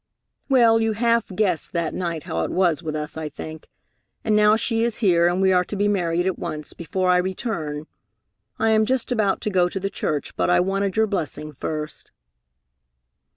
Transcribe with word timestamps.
Well, 0.49 0.81
you 0.81 0.93
half 0.93 1.27
guessed 1.27 1.73
that 1.73 1.93
night 1.93 2.23
how 2.23 2.43
it 2.43 2.49
was 2.49 2.81
with 2.81 2.95
us, 2.95 3.17
I 3.17 3.29
think. 3.29 3.69
And 4.23 4.35
now 4.35 4.55
she 4.55 4.81
is 4.83 4.97
here, 4.97 5.27
and 5.27 5.39
we 5.43 5.53
are 5.53 5.63
to 5.65 5.75
be 5.75 5.87
married 5.87 6.25
at 6.25 6.39
once, 6.39 6.73
before 6.73 7.11
I 7.11 7.17
return. 7.17 7.85
I 8.57 8.71
am 8.71 8.87
just 8.87 9.11
about 9.11 9.41
to 9.41 9.51
go 9.51 9.69
to 9.69 9.79
the 9.79 9.91
church, 9.91 10.35
but 10.35 10.49
I 10.49 10.59
wanted 10.59 10.97
your 10.97 11.05
blessing 11.05 11.53
first." 11.53 12.11